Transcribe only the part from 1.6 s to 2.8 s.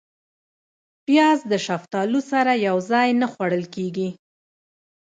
شفتالو سره یو